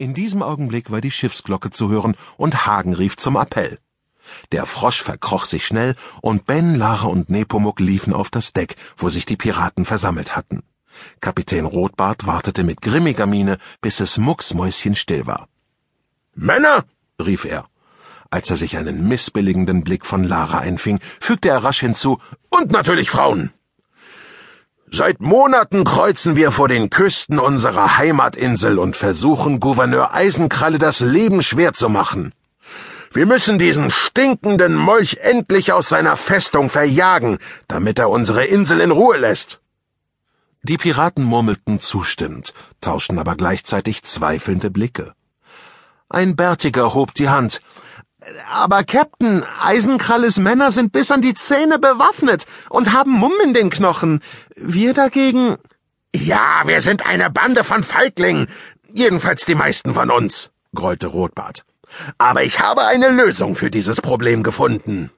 In 0.00 0.14
diesem 0.14 0.42
Augenblick 0.42 0.90
war 0.90 1.02
die 1.02 1.10
Schiffsglocke 1.10 1.70
zu 1.72 1.90
hören 1.90 2.16
und 2.38 2.64
Hagen 2.64 2.94
rief 2.94 3.18
zum 3.18 3.36
Appell. 3.36 3.78
Der 4.50 4.64
Frosch 4.64 5.02
verkroch 5.02 5.44
sich 5.44 5.66
schnell 5.66 5.94
und 6.22 6.46
Ben, 6.46 6.74
Lara 6.74 7.08
und 7.08 7.28
Nepomuk 7.28 7.80
liefen 7.80 8.14
auf 8.14 8.30
das 8.30 8.54
Deck, 8.54 8.76
wo 8.96 9.10
sich 9.10 9.26
die 9.26 9.36
Piraten 9.36 9.84
versammelt 9.84 10.34
hatten. 10.34 10.62
Kapitän 11.20 11.66
Rotbart 11.66 12.26
wartete 12.26 12.64
mit 12.64 12.80
grimmiger 12.80 13.26
Miene, 13.26 13.58
bis 13.82 14.00
es 14.00 14.16
mucksmäuschenstill 14.16 15.26
war. 15.26 15.48
Männer! 16.34 16.86
rief 17.20 17.44
er. 17.44 17.66
Als 18.30 18.48
er 18.48 18.56
sich 18.56 18.78
einen 18.78 19.06
missbilligenden 19.06 19.84
Blick 19.84 20.06
von 20.06 20.24
Lara 20.24 20.60
einfing, 20.60 20.98
fügte 21.20 21.50
er 21.50 21.62
rasch 21.62 21.80
hinzu, 21.80 22.18
und 22.48 22.72
natürlich 22.72 23.10
Frauen! 23.10 23.52
Seit 24.92 25.20
Monaten 25.20 25.84
kreuzen 25.84 26.34
wir 26.34 26.50
vor 26.50 26.66
den 26.66 26.90
Küsten 26.90 27.38
unserer 27.38 27.96
Heimatinsel 27.96 28.76
und 28.76 28.96
versuchen 28.96 29.60
Gouverneur 29.60 30.12
Eisenkralle 30.12 30.78
das 30.78 30.98
Leben 30.98 31.42
schwer 31.42 31.72
zu 31.72 31.88
machen. 31.88 32.34
Wir 33.12 33.24
müssen 33.24 33.60
diesen 33.60 33.92
stinkenden 33.92 34.74
Molch 34.74 35.18
endlich 35.20 35.72
aus 35.72 35.88
seiner 35.88 36.16
Festung 36.16 36.68
verjagen, 36.68 37.38
damit 37.68 38.00
er 38.00 38.10
unsere 38.10 38.44
Insel 38.44 38.80
in 38.80 38.90
Ruhe 38.90 39.16
lässt. 39.16 39.60
Die 40.62 40.76
Piraten 40.76 41.22
murmelten 41.22 41.78
zustimmend, 41.78 42.52
tauschten 42.80 43.18
aber 43.20 43.36
gleichzeitig 43.36 44.02
zweifelnde 44.02 44.70
Blicke. 44.70 45.14
Ein 46.08 46.34
Bärtiger 46.34 46.94
hob 46.94 47.14
die 47.14 47.28
Hand. 47.28 47.62
Aber 48.50 48.84
Captain, 48.84 49.44
Eisenkralles 49.62 50.38
Männer 50.38 50.70
sind 50.72 50.92
bis 50.92 51.10
an 51.10 51.22
die 51.22 51.34
Zähne 51.34 51.78
bewaffnet 51.78 52.46
und 52.68 52.92
haben 52.92 53.12
Mumm 53.12 53.32
in 53.42 53.54
den 53.54 53.70
Knochen. 53.70 54.20
Wir 54.56 54.94
dagegen. 54.94 55.56
Ja, 56.14 56.62
wir 56.66 56.80
sind 56.80 57.06
eine 57.06 57.30
Bande 57.30 57.64
von 57.64 57.82
Feiglingen. 57.82 58.48
Jedenfalls 58.92 59.46
die 59.46 59.54
meisten 59.54 59.94
von 59.94 60.10
uns, 60.10 60.50
grollte 60.74 61.06
Rotbart. 61.06 61.64
Aber 62.18 62.42
ich 62.42 62.60
habe 62.60 62.84
eine 62.86 63.08
Lösung 63.08 63.54
für 63.54 63.70
dieses 63.70 64.00
Problem 64.00 64.42
gefunden. 64.42 65.10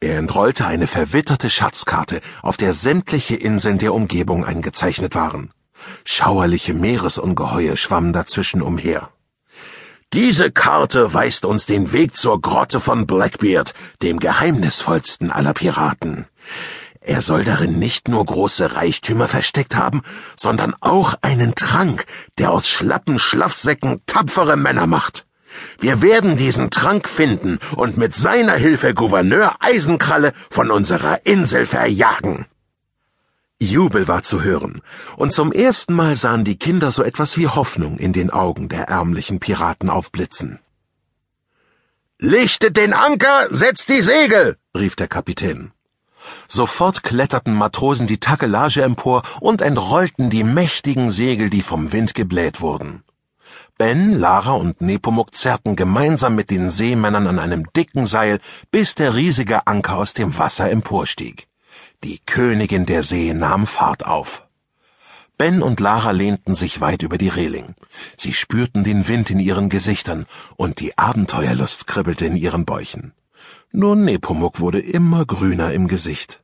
Er 0.00 0.18
entrollte 0.18 0.66
eine 0.66 0.86
verwitterte 0.86 1.50
Schatzkarte, 1.50 2.20
auf 2.42 2.56
der 2.56 2.72
sämtliche 2.72 3.34
Inseln 3.34 3.78
der 3.78 3.94
Umgebung 3.94 4.44
eingezeichnet 4.44 5.14
waren. 5.14 5.50
Schauerliche 6.04 6.74
Meeresungeheuer 6.74 7.76
schwammen 7.76 8.12
dazwischen 8.12 8.62
umher. 8.62 9.10
Diese 10.14 10.50
Karte 10.50 11.12
weist 11.12 11.44
uns 11.44 11.66
den 11.66 11.92
Weg 11.92 12.16
zur 12.16 12.40
Grotte 12.40 12.80
von 12.80 13.06
Blackbeard, 13.06 13.74
dem 14.00 14.18
geheimnisvollsten 14.18 15.30
aller 15.30 15.52
Piraten. 15.52 16.24
Er 17.02 17.20
soll 17.20 17.44
darin 17.44 17.78
nicht 17.78 18.08
nur 18.08 18.24
große 18.24 18.74
Reichtümer 18.74 19.28
versteckt 19.28 19.76
haben, 19.76 20.02
sondern 20.34 20.74
auch 20.80 21.14
einen 21.20 21.54
Trank, 21.54 22.06
der 22.38 22.52
aus 22.52 22.66
schlappen 22.68 23.18
Schlafsäcken 23.18 24.00
tapfere 24.06 24.56
Männer 24.56 24.86
macht. 24.86 25.26
Wir 25.78 26.00
werden 26.00 26.38
diesen 26.38 26.70
Trank 26.70 27.06
finden 27.06 27.58
und 27.76 27.98
mit 27.98 28.14
seiner 28.14 28.54
Hilfe 28.54 28.94
Gouverneur 28.94 29.56
Eisenkralle 29.60 30.32
von 30.48 30.70
unserer 30.70 31.26
Insel 31.26 31.66
verjagen. 31.66 32.46
Jubel 33.60 34.06
war 34.06 34.22
zu 34.22 34.42
hören, 34.42 34.82
und 35.16 35.32
zum 35.32 35.50
ersten 35.50 35.92
Mal 35.92 36.14
sahen 36.14 36.44
die 36.44 36.58
Kinder 36.58 36.92
so 36.92 37.02
etwas 37.02 37.36
wie 37.36 37.48
Hoffnung 37.48 37.98
in 37.98 38.12
den 38.12 38.30
Augen 38.30 38.68
der 38.68 38.84
ärmlichen 38.84 39.40
Piraten 39.40 39.90
aufblitzen. 39.90 40.60
Lichtet 42.20 42.76
den 42.76 42.92
Anker, 42.92 43.48
setzt 43.50 43.88
die 43.88 44.00
Segel, 44.00 44.56
rief 44.76 44.94
der 44.94 45.08
Kapitän. 45.08 45.72
Sofort 46.46 47.02
kletterten 47.02 47.54
Matrosen 47.54 48.06
die 48.06 48.18
Takelage 48.18 48.82
empor 48.82 49.22
und 49.40 49.60
entrollten 49.60 50.30
die 50.30 50.44
mächtigen 50.44 51.10
Segel, 51.10 51.50
die 51.50 51.62
vom 51.62 51.90
Wind 51.92 52.14
gebläht 52.14 52.60
wurden. 52.60 53.02
Ben, 53.76 54.18
Lara 54.18 54.52
und 54.52 54.80
Nepomuk 54.80 55.34
zerrten 55.34 55.74
gemeinsam 55.74 56.34
mit 56.34 56.50
den 56.50 56.70
Seemännern 56.70 57.26
an 57.26 57.38
einem 57.38 57.72
dicken 57.72 58.06
Seil, 58.06 58.40
bis 58.70 58.94
der 58.94 59.14
riesige 59.14 59.66
Anker 59.66 59.96
aus 59.96 60.14
dem 60.14 60.36
Wasser 60.38 60.70
emporstieg. 60.70 61.48
Die 62.04 62.20
Königin 62.24 62.86
der 62.86 63.02
See 63.02 63.34
nahm 63.34 63.66
Fahrt 63.66 64.06
auf. 64.06 64.46
Ben 65.36 65.62
und 65.62 65.80
Lara 65.80 66.12
lehnten 66.12 66.54
sich 66.54 66.80
weit 66.80 67.02
über 67.02 67.18
die 67.18 67.28
Reling. 67.28 67.74
Sie 68.16 68.32
spürten 68.32 68.84
den 68.84 69.08
Wind 69.08 69.30
in 69.30 69.40
ihren 69.40 69.68
Gesichtern 69.68 70.26
und 70.56 70.78
die 70.78 70.96
Abenteuerlust 70.96 71.86
kribbelte 71.86 72.26
in 72.26 72.36
ihren 72.36 72.64
Bäuchen. 72.64 73.12
Nur 73.72 73.96
Nepomuk 73.96 74.60
wurde 74.60 74.80
immer 74.80 75.26
grüner 75.26 75.72
im 75.72 75.88
Gesicht. 75.88 76.40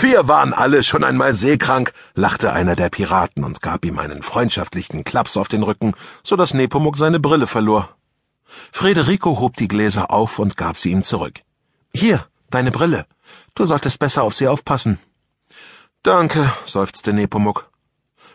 Wir 0.00 0.28
waren 0.28 0.52
alle 0.52 0.84
schon 0.84 1.04
einmal 1.04 1.34
seekrank, 1.34 1.92
lachte 2.14 2.52
einer 2.52 2.76
der 2.76 2.88
Piraten 2.88 3.44
und 3.44 3.62
gab 3.62 3.84
ihm 3.84 3.98
einen 3.98 4.22
freundschaftlichen 4.22 5.04
Klaps 5.04 5.36
auf 5.36 5.48
den 5.48 5.62
Rücken, 5.62 5.94
so 6.22 6.36
dass 6.36 6.54
Nepomuk 6.54 6.96
seine 6.96 7.18
Brille 7.18 7.46
verlor. 7.46 7.96
Frederico 8.70 9.40
hob 9.40 9.56
die 9.56 9.68
Gläser 9.68 10.10
auf 10.10 10.38
und 10.38 10.56
gab 10.56 10.78
sie 10.78 10.90
ihm 10.90 11.02
zurück. 11.02 11.40
Hier, 11.94 12.26
deine 12.52 12.70
Brille. 12.70 13.06
Du 13.54 13.66
solltest 13.66 13.98
besser 13.98 14.22
auf 14.22 14.34
sie 14.34 14.48
aufpassen. 14.48 14.98
Danke, 16.02 16.52
seufzte 16.64 17.12
Nepomuk. 17.12 17.70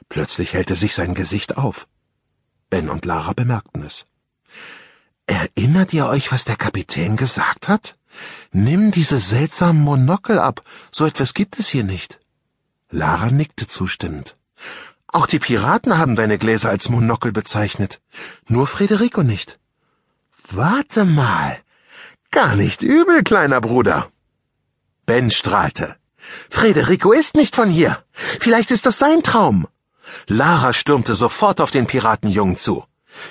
Plötzlich 0.09 0.53
hellte 0.53 0.75
sich 0.75 0.94
sein 0.94 1.13
Gesicht 1.13 1.57
auf. 1.57 1.88
Ben 2.69 2.89
und 2.89 3.06
Lara 3.06 3.33
bemerkten 3.33 3.83
es. 3.83 4.06
Erinnert 5.25 5.94
ihr 5.94 6.07
euch, 6.07 6.31
was 6.31 6.45
der 6.45 6.56
Kapitän 6.56 7.17
gesagt 7.17 7.67
hat? 7.67 7.97
Nimm 8.51 8.91
diese 8.91 9.19
seltsamen 9.19 9.81
Monokel 9.81 10.39
ab, 10.39 10.63
so 10.91 11.06
etwas 11.06 11.33
gibt 11.33 11.59
es 11.59 11.67
hier 11.67 11.83
nicht. 11.83 12.19
Lara 12.89 13.29
nickte 13.29 13.67
zustimmend. 13.67 14.38
Auch 15.07 15.27
die 15.27 15.39
Piraten 15.39 15.97
haben 15.97 16.16
deine 16.16 16.38
Gläser 16.38 16.69
als 16.69 16.89
Monokel 16.89 17.31
bezeichnet, 17.31 18.01
nur 18.47 18.67
Frederico 18.67 19.23
nicht. 19.23 19.59
Warte 20.50 21.06
mal. 21.06 21.59
Gar 22.31 22.55
nicht 22.55 22.83
übel, 22.83 23.23
kleiner 23.23 23.61
Bruder. 23.61 24.11
Ben 25.05 25.31
strahlte. 25.31 25.95
Frederico 26.49 27.11
ist 27.11 27.35
nicht 27.35 27.55
von 27.55 27.69
hier. 27.69 28.03
Vielleicht 28.39 28.71
ist 28.71 28.85
das 28.85 28.99
sein 28.99 29.23
Traum. 29.23 29.67
Lara 30.27 30.73
stürmte 30.73 31.15
sofort 31.15 31.61
auf 31.61 31.71
den 31.71 31.88
Piratenjungen 31.88 32.57
zu. 32.57 32.85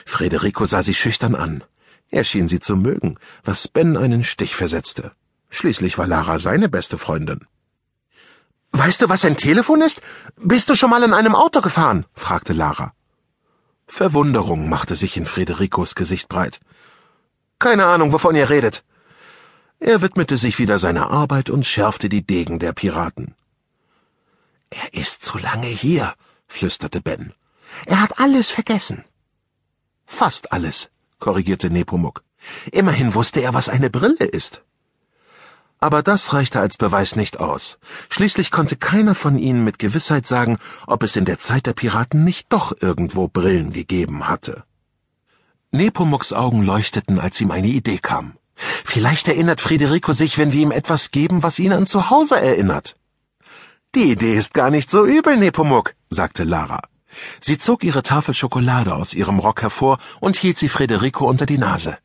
Frederico 0.04 0.64
sah 0.64 0.82
sie 0.82 0.94
schüchtern 0.94 1.34
an. 1.34 1.62
Er 2.10 2.24
schien 2.24 2.48
sie 2.48 2.60
zu 2.60 2.76
mögen, 2.76 3.18
was 3.44 3.68
Ben 3.68 3.96
einen 3.96 4.24
Stich 4.24 4.56
versetzte. 4.56 5.12
Schließlich 5.50 5.98
war 5.98 6.06
Lara 6.06 6.38
seine 6.38 6.68
beste 6.68 6.98
Freundin. 6.98 7.46
Weißt 8.72 9.02
du, 9.02 9.08
was 9.08 9.24
ein 9.24 9.36
Telefon 9.36 9.80
ist? 9.80 10.00
Bist 10.36 10.68
du 10.68 10.74
schon 10.74 10.90
mal 10.90 11.02
in 11.02 11.14
einem 11.14 11.34
Auto 11.34 11.60
gefahren? 11.60 12.06
fragte 12.14 12.52
Lara. 12.52 12.92
Verwunderung 13.86 14.68
machte 14.68 14.96
sich 14.96 15.16
in 15.16 15.26
Fredericos 15.26 15.94
Gesicht 15.94 16.28
breit. 16.28 16.60
Keine 17.58 17.86
Ahnung, 17.86 18.12
wovon 18.12 18.36
ihr 18.36 18.50
redet. 18.50 18.84
Er 19.78 20.02
widmete 20.02 20.36
sich 20.36 20.58
wieder 20.58 20.78
seiner 20.78 21.10
Arbeit 21.10 21.50
und 21.50 21.66
schärfte 21.66 22.08
die 22.08 22.26
Degen 22.26 22.58
der 22.58 22.72
Piraten. 22.72 23.34
Er 24.70 24.94
ist 24.94 25.24
zu 25.24 25.38
lange 25.38 25.66
hier, 25.66 26.14
flüsterte 26.48 27.00
Ben. 27.00 27.32
Er 27.86 28.00
hat 28.00 28.18
alles 28.18 28.50
vergessen. 28.50 29.04
Fast 30.06 30.52
alles, 30.52 30.90
korrigierte 31.18 31.70
Nepomuk. 31.70 32.22
Immerhin 32.72 33.14
wusste 33.14 33.40
er, 33.40 33.54
was 33.54 33.68
eine 33.68 33.90
Brille 33.90 34.24
ist. 34.24 34.62
Aber 35.78 36.02
das 36.02 36.32
reichte 36.32 36.60
als 36.60 36.76
Beweis 36.76 37.16
nicht 37.16 37.38
aus. 37.38 37.78
Schließlich 38.08 38.50
konnte 38.50 38.76
keiner 38.76 39.14
von 39.14 39.38
ihnen 39.38 39.64
mit 39.64 39.78
Gewissheit 39.78 40.26
sagen, 40.26 40.58
ob 40.86 41.02
es 41.02 41.16
in 41.16 41.26
der 41.26 41.38
Zeit 41.38 41.66
der 41.66 41.74
Piraten 41.74 42.24
nicht 42.24 42.46
doch 42.50 42.74
irgendwo 42.80 43.28
Brillen 43.28 43.72
gegeben 43.72 44.28
hatte. 44.28 44.64
Nepomuks 45.72 46.32
Augen 46.32 46.62
leuchteten, 46.62 47.18
als 47.18 47.40
ihm 47.40 47.50
eine 47.50 47.68
Idee 47.68 47.98
kam. 47.98 48.34
Vielleicht 48.84 49.28
erinnert 49.28 49.60
Federico 49.60 50.12
sich, 50.12 50.38
wenn 50.38 50.52
wir 50.52 50.62
ihm 50.62 50.70
etwas 50.70 51.10
geben, 51.10 51.42
was 51.42 51.58
ihn 51.58 51.72
an 51.72 51.86
zu 51.86 52.10
Hause 52.10 52.40
erinnert. 52.40 52.96
Die 53.94 54.10
Idee 54.10 54.34
ist 54.34 54.54
gar 54.54 54.70
nicht 54.70 54.90
so 54.90 55.04
übel, 55.04 55.36
Nepomuk, 55.36 55.94
sagte 56.10 56.44
Lara. 56.44 56.82
Sie 57.40 57.58
zog 57.58 57.84
ihre 57.84 58.02
Tafel 58.02 58.34
Schokolade 58.34 58.94
aus 58.94 59.14
ihrem 59.14 59.38
Rock 59.38 59.62
hervor 59.62 59.98
und 60.20 60.36
hielt 60.36 60.58
sie 60.58 60.68
Federico 60.68 61.26
unter 61.26 61.46
die 61.46 61.58
Nase. 61.58 61.98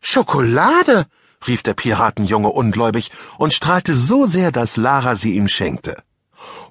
Schokolade? 0.00 1.06
rief 1.46 1.62
der 1.62 1.74
Piratenjunge 1.74 2.48
ungläubig 2.48 3.10
und 3.38 3.52
strahlte 3.52 3.94
so 3.94 4.26
sehr, 4.26 4.52
dass 4.52 4.76
Lara 4.76 5.16
sie 5.16 5.34
ihm 5.36 5.48
schenkte. 5.48 6.02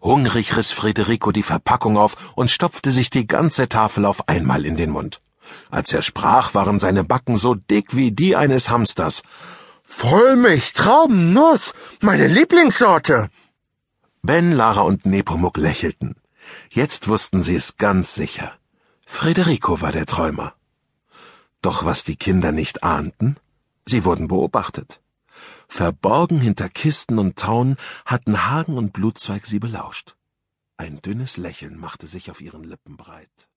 Hungrig 0.01 0.55
riss 0.55 0.71
Federico 0.71 1.31
die 1.31 1.43
Verpackung 1.43 1.97
auf 1.97 2.15
und 2.35 2.51
stopfte 2.51 2.91
sich 2.91 3.09
die 3.09 3.27
ganze 3.27 3.69
Tafel 3.69 4.05
auf 4.05 4.29
einmal 4.29 4.65
in 4.65 4.75
den 4.75 4.91
Mund. 4.91 5.21
Als 5.69 5.93
er 5.93 6.01
sprach, 6.01 6.53
waren 6.53 6.79
seine 6.79 7.03
Backen 7.03 7.37
so 7.37 7.55
dick 7.55 7.95
wie 7.95 8.11
die 8.11 8.35
eines 8.35 8.69
Hamsters. 8.69 9.23
Vollmilch, 9.83 10.73
Traubennuss, 10.73 11.73
meine 12.01 12.27
Lieblingssorte. 12.27 13.29
Ben, 14.21 14.51
Lara 14.51 14.81
und 14.81 15.05
Nepomuk 15.05 15.57
lächelten. 15.57 16.15
Jetzt 16.69 17.07
wussten 17.07 17.41
sie 17.41 17.55
es 17.55 17.77
ganz 17.77 18.15
sicher. 18.15 18.53
Frederico 19.05 19.81
war 19.81 19.91
der 19.91 20.05
Träumer. 20.05 20.53
Doch 21.61 21.83
was 21.85 22.03
die 22.03 22.15
Kinder 22.15 22.51
nicht 22.51 22.83
ahnten, 22.83 23.37
sie 23.85 24.05
wurden 24.05 24.27
beobachtet. 24.27 25.01
Verborgen 25.67 26.39
hinter 26.39 26.69
Kisten 26.69 27.19
und 27.19 27.37
Tauen 27.37 27.77
hatten 28.05 28.47
Hagen 28.47 28.77
und 28.77 28.93
Blutzweig 28.93 29.45
sie 29.45 29.59
belauscht. 29.59 30.15
Ein 30.77 31.01
dünnes 31.01 31.37
Lächeln 31.37 31.77
machte 31.77 32.07
sich 32.07 32.31
auf 32.31 32.41
ihren 32.41 32.63
Lippen 32.63 32.97
breit. 32.97 33.49